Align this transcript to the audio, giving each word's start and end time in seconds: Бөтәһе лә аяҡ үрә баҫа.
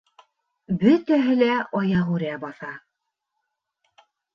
Бөтәһе 0.83 1.37
лә 1.43 1.51
аяҡ 1.83 2.13
үрә 2.17 2.35
баҫа. 2.49 2.77